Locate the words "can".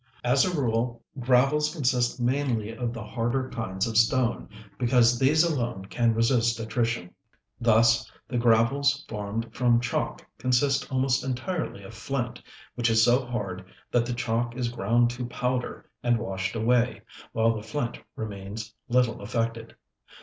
5.85-6.15